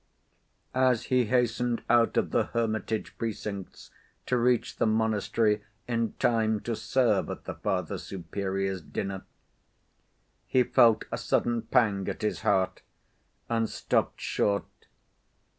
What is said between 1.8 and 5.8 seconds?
out of the hermitage precincts to reach the monastery